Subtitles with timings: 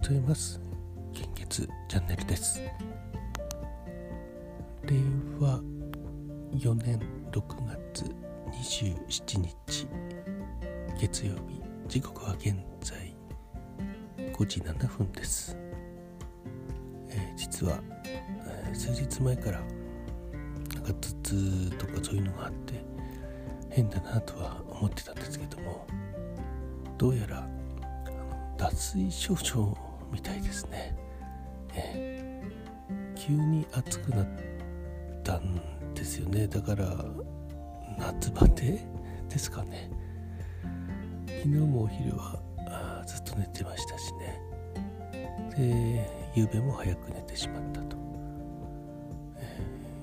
[0.00, 0.58] ございます。
[1.12, 2.62] 献血チャンネルです。
[4.84, 4.96] 令
[5.38, 5.60] 和
[6.54, 6.98] 4年
[7.30, 7.42] 6
[7.92, 8.04] 月
[8.50, 9.86] 27日
[10.98, 13.14] 月曜日時刻は現在
[14.32, 15.56] 5時7分です、
[17.10, 19.66] えー、実は、えー、数日前からな
[20.80, 22.82] んか頭痛とかそういうのがあって
[23.68, 25.86] 変だなとは思ってたんですけども
[26.96, 27.46] どうやら
[28.56, 30.94] 脱水症状みたいですね、
[31.74, 32.42] え
[33.16, 34.26] 急に暑くなっ
[35.22, 35.60] たん
[35.94, 36.46] ですよね。
[36.46, 37.04] だから
[37.98, 38.80] 夏バテ
[39.28, 39.90] ですかね。
[41.26, 42.38] 昨日もお昼は
[43.06, 44.40] ずっと寝てましたしね。
[45.56, 47.96] で夕べも早く寝てしまったと、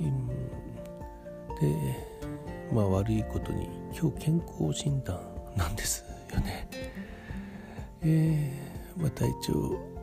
[0.00, 1.96] えー、で
[2.72, 3.68] まあ悪いことに
[3.98, 5.20] 今日健康診断
[5.56, 6.68] なんですよね。
[8.02, 9.95] えー、まあ、体調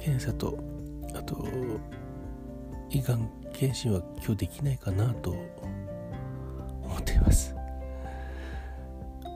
[0.00, 0.58] 検査と
[1.14, 1.46] あと
[2.90, 5.30] 胃がん検診は今日できないかなと
[6.82, 7.54] 思っています。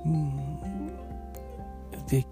[0.04, 0.50] うん。
[2.06, 2.24] で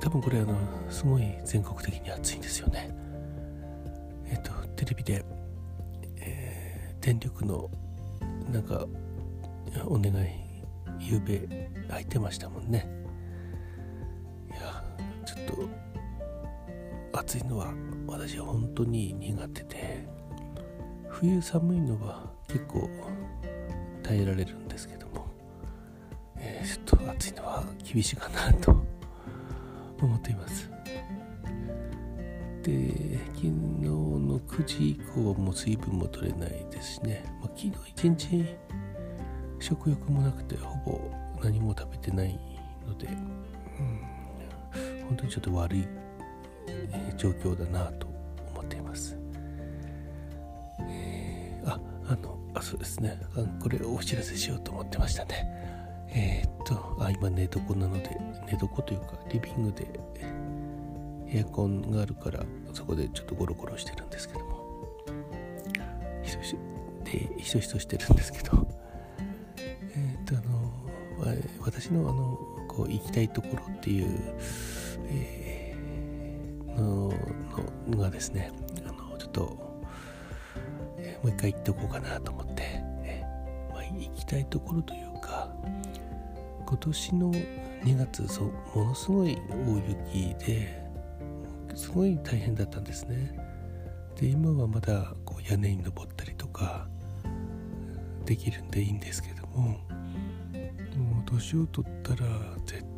[0.00, 0.56] 多分これあの
[0.90, 2.90] すごい全国的に暑いんですよね。
[4.26, 5.24] えっとテレビで、
[6.16, 7.70] えー、電力の
[8.52, 8.86] なんか
[9.86, 10.28] お願い
[11.00, 12.88] 夕べ空いてましたもんね。
[15.28, 15.68] ちょっ
[17.12, 17.74] と暑いのは
[18.06, 20.08] 私は本当に苦手で
[21.10, 22.88] 冬寒いのは結構
[24.02, 25.26] 耐えられるんですけども、
[26.38, 28.70] えー、ちょっと暑いのは厳しいかなと
[30.00, 30.70] 思っています。
[32.62, 38.46] で昨日の9時以降はもう水分も取れないですしね、まあ、昨日一日
[39.58, 41.00] 食欲もなくてほぼ
[41.42, 42.38] 何も食べてない
[42.86, 44.17] ので、うん、
[45.08, 45.88] 本当にちょっと悪い
[47.16, 48.06] 状況だなと
[48.52, 49.16] 思っています。
[50.80, 53.62] えー、あ、あの、あ、そうですねあ。
[53.62, 55.48] これをお知らせしようと思ってましたね。
[56.10, 58.16] えー、っと、あ、今寝床なので、
[58.46, 59.86] 寝床というかリビングで
[61.30, 64.86] エアコンがあるからそこでちょっとゴロゴロしてるんですけども、
[66.22, 66.56] ひそひそ
[67.04, 68.66] でひそひそしてるんですけど
[69.94, 70.72] えっとあの、
[71.60, 74.08] 私のあのこう行きたいところっていう、
[75.10, 77.12] えー、の
[77.88, 78.52] のがですね
[78.86, 79.82] あのちょっと、
[80.98, 82.62] えー、もう一回行っておこうかなと思って、
[83.04, 85.50] えーまあ、行きたいところというか
[86.66, 89.82] 今年の2月そうものすごい大
[90.14, 90.84] 雪で
[91.74, 93.38] すごい大変だったんですね。
[94.16, 96.88] で今はまだこう屋根に登ったりとか
[98.24, 99.78] できるんでいいんですけども
[101.28, 102.26] 年を取ったら
[102.64, 102.97] 絶対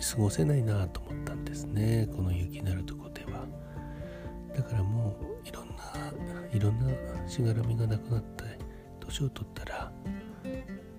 [0.00, 3.46] 過ごせないなと思ったんですねこの雪のあるとこでは。
[4.54, 5.74] だからもういろんな
[6.52, 8.44] いろんなしがらみがなくなって
[8.98, 9.92] 年を取ったら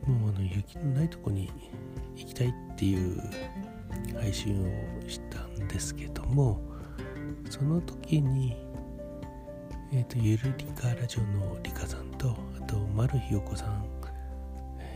[0.07, 1.49] もうあの雪のないとこに
[2.15, 3.21] 行きたいっていう
[4.19, 6.61] 配信をしたんですけども
[7.49, 8.55] その時に
[9.91, 13.91] えっ、ー、とゆるりかラジオのりかさんとあと丸ひよこさん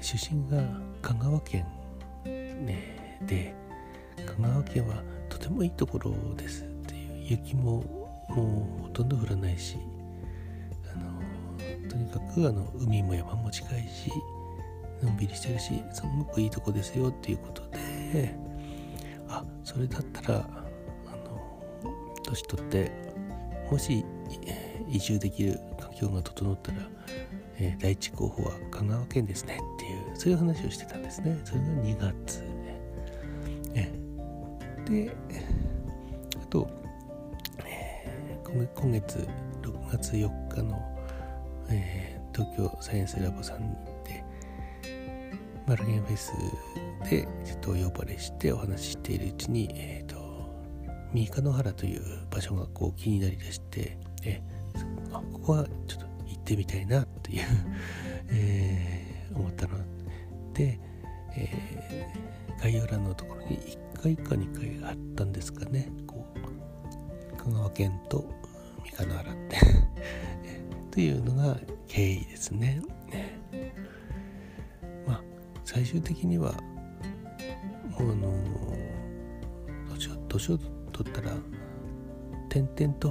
[0.02, 0.62] 出身が
[1.02, 1.66] 香川県、
[2.26, 3.54] ね、で
[4.26, 7.84] 香川県はとてもいいところですっていう雪も
[8.30, 9.78] もうほとんど降らないし
[10.92, 14.12] あのとにかくあの海も山も近いし
[15.02, 18.36] のんびりしてるしすごくいいとこですよっていうことで
[19.28, 20.50] あそれだったら
[21.08, 21.64] あの
[22.24, 22.92] 年取って
[23.70, 24.06] もし
[24.88, 26.78] 移住できる環境が整ったら
[27.58, 31.40] えー、第一候補は香川県ですねっていうそういう話をしてたんですね。
[31.46, 32.44] それが2月、
[34.86, 35.16] で
[36.42, 36.70] あと、
[37.66, 39.28] えー、今月
[39.62, 40.82] 6月4日の、
[41.70, 44.24] えー、東京サイエンスラボさんに行って
[45.68, 46.32] マルゲンフェス
[47.10, 50.16] でちょっとお呼ばれしてお話ししているうちに、えーと、
[51.14, 54.42] 三日野原という場所がこう気になりだして、え、
[55.12, 57.44] あここはちょっと行ってみたいなという
[58.30, 59.78] えー、思ったの
[60.54, 60.80] で、
[61.36, 65.92] えー、概要欄のところに1回か2回あったんですかね。
[66.06, 68.26] こう香川県と
[68.84, 69.58] 三河原って。
[70.92, 71.58] というのが
[71.88, 72.82] 経緯ですね。
[75.08, 75.24] まあ
[75.64, 76.54] 最終的には
[77.98, 78.34] もうあの
[80.28, 80.58] 年を
[80.92, 81.32] 取ったら
[82.50, 83.10] 点々と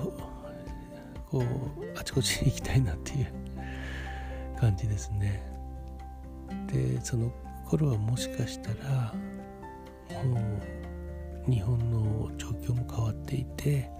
[1.31, 3.32] こうあちこちに行きたいなっていう
[4.61, 5.43] 感じですね。
[6.70, 7.32] でその
[7.67, 9.14] 頃はもしかしたら
[10.25, 10.84] もう
[11.49, 13.91] 日本の状況も変わっていて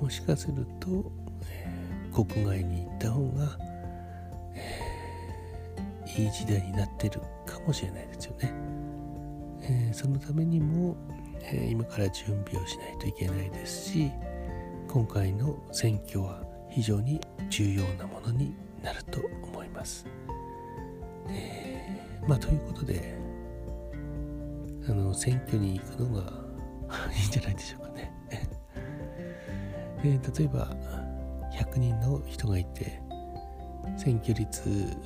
[0.00, 1.12] もしかすると、
[1.48, 3.58] えー、国外に行った方が、
[4.54, 8.52] えー、いい時代になってるかもしれないですよね。
[9.62, 10.96] えー、そのためにも、
[11.44, 14.12] え今から準備をしないといけないですし
[14.88, 20.06] 今回の選挙は非常に重要なものになると思います。
[21.28, 23.21] え、まあということで
[24.88, 26.32] あの選挙に行くのが
[27.14, 28.12] いいんじゃないでしょうかね。
[30.04, 30.76] えー、例えば
[31.52, 33.00] 100人の人がいて
[33.96, 34.96] 選挙率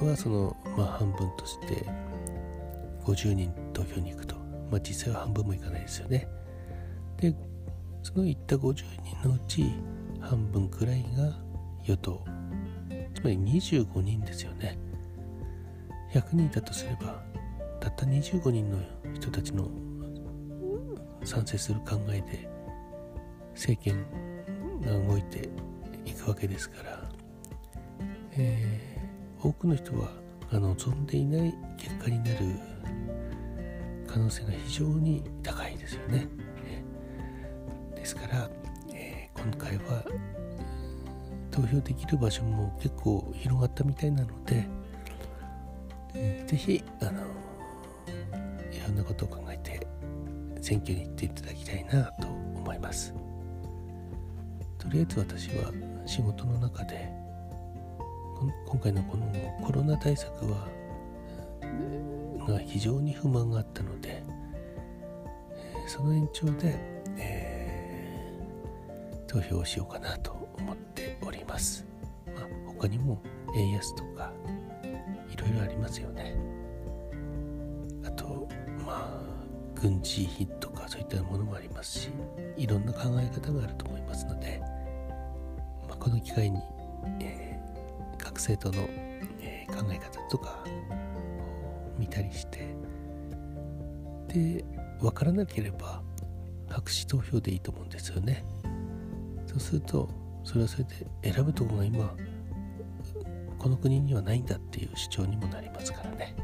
[0.00, 1.84] はその、まあ、半分として
[3.04, 4.36] 50人投票に行くと、
[4.70, 6.28] まあ、実際は半分もいかないですよね。
[7.16, 7.34] で
[8.02, 8.84] その行った50
[9.22, 9.74] 人のうち
[10.20, 11.36] 半分くらいが
[11.84, 12.24] 与党
[13.14, 14.78] つまり25人ですよね
[16.12, 17.22] 100人だとすれば
[17.88, 18.78] たった25人の
[19.14, 19.70] 人たちの
[21.24, 22.48] 賛成する考えで
[23.54, 24.04] 政権
[24.82, 25.48] が動いて
[26.04, 27.08] いくわけですから、
[28.32, 30.10] えー、多くの人は
[30.52, 32.36] 望んでいない結果になる
[34.06, 36.28] 可能性が非常に高いですよね。
[37.94, 38.50] ですから、
[38.92, 40.04] えー、今回は
[41.50, 44.66] 投票できる場所も結構広がったみたいなので、
[46.14, 47.47] えー、ぜひあの
[48.88, 49.86] ろんなことを考えて
[50.60, 53.14] 選挙に行っていただきたいなと思います。
[54.78, 55.72] とりあえず私は
[56.06, 57.10] 仕事の中で
[58.66, 59.26] 今回のこの
[59.62, 60.68] コロナ対策は
[62.46, 64.22] が非常に不満があったので
[65.86, 66.76] その延長で、
[67.18, 71.84] えー、投票をしようかなと思っております、
[72.26, 73.20] まあ、他にも
[73.54, 74.32] 円安とか
[75.30, 76.47] いろいろありますよね。
[79.80, 82.10] 軍事費とかそういったものもありますし
[82.56, 84.60] いろんな考え方があると思いますので、
[85.88, 86.60] まあ、この機会に、
[87.20, 88.88] えー、各政党の、
[89.40, 92.74] えー、考え方とかを見たりして
[94.26, 94.64] で
[95.00, 96.02] 分からなければ
[96.68, 98.44] 白紙投票でいいと思うんですよね。
[99.46, 100.08] そうすると
[100.44, 100.84] それはそれ
[101.22, 102.14] で選ぶとこが今
[103.58, 106.34] この国にはないんだっていう主張にもなりますからね。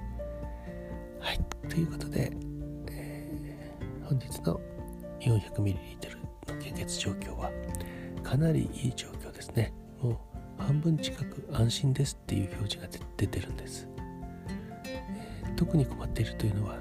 [1.21, 1.41] はい。
[1.69, 2.33] ということで
[4.15, 4.61] 本日の
[5.21, 7.51] 400ml の献血状況は
[8.23, 9.73] かなりいい状況ですね。
[10.01, 10.21] も
[10.59, 13.89] う半分近く安心ですっていう表示が出てるんです、
[14.87, 16.79] えー、特に困っているというのは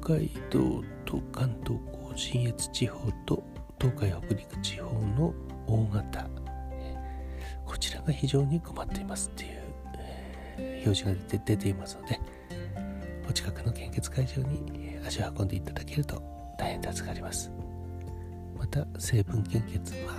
[0.00, 3.42] 北海道と関東甲信越地方と
[3.80, 5.34] 東海北陸地方の
[5.66, 6.28] 大型、
[6.70, 9.62] えー、こちらが非常に困っていますっていう、
[10.58, 12.20] えー、表示が出ていますので
[13.28, 16.22] お近くの献血会場に足を運んでいただけると
[16.58, 17.50] 大変助かります。
[18.58, 20.16] また成分献血は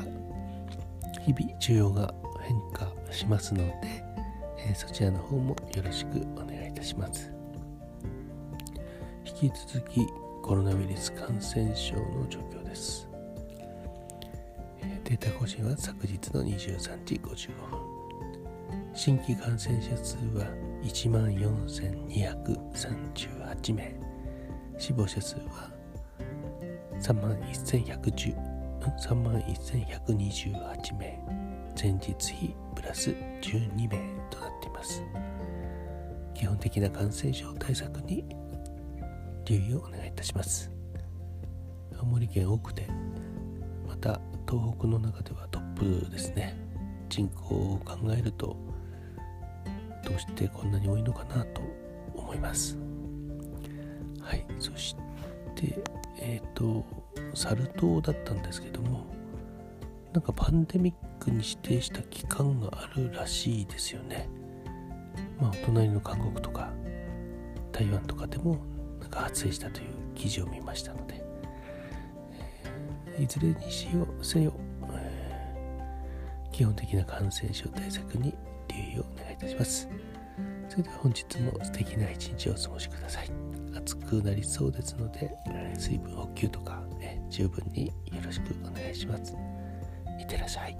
[1.25, 4.03] 日々需要が変化しますので、
[4.59, 7.31] えー、そちらの方もよろしくお願いいたします。
[9.25, 10.07] 引き続き
[10.41, 13.07] コロナウイルス感染症の状況です。
[15.03, 17.79] データ更新は昨日の23時55分。
[18.93, 20.45] 新規感染者数は
[20.83, 24.08] 1万4238名。
[24.79, 25.69] 死亡者数は
[26.99, 28.49] 3万1110
[28.97, 31.19] 3万1128名。
[31.81, 33.89] 前日比プラス12名
[34.29, 35.03] となっています。
[36.33, 38.25] 基本的な感染症対策に
[39.45, 40.71] 留意をお願いいたします。
[41.97, 42.87] 青森県奥で
[43.87, 44.19] また
[44.49, 46.57] 東北の中ではトップですね。
[47.09, 48.55] 人口を考えると
[50.05, 51.61] どうしてこんなに多いのかなと
[52.15, 52.77] 思います。
[54.29, 54.45] はい。
[54.59, 54.95] そし
[55.55, 55.81] て
[56.19, 56.85] えっ、ー、と
[57.33, 59.07] サル痘だったんですけども
[60.13, 64.29] なんかパンデミックに指定した期間があるらしいですよね。
[65.39, 66.71] まあお隣の韓国とか
[67.71, 68.59] 台湾とかでも
[68.99, 71.23] なんか発生したという記事を見ましたので、
[73.15, 74.53] えー、いずれにしようせよ、
[74.93, 78.35] えー、基本的な感染症対策に
[78.67, 79.89] 留意をお願いいたします。
[80.67, 83.58] それでは本日も素敵な一日をお過ごしください。
[83.75, 85.31] 暑くなりそうですので、
[85.77, 89.35] 水分補給とか、ね、十分によろしくお願いします。
[90.19, 90.77] いってらっしゃい。